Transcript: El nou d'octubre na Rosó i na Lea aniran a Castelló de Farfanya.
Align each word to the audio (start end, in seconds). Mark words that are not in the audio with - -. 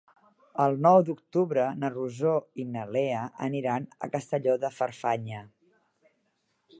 El 0.63 0.77
nou 0.85 0.95
d'octubre 1.09 1.65
na 1.83 1.91
Rosó 1.97 2.31
i 2.63 2.65
na 2.75 2.87
Lea 2.95 3.21
aniran 3.49 3.87
a 4.07 4.09
Castelló 4.15 4.59
de 4.65 4.75
Farfanya. 4.79 5.47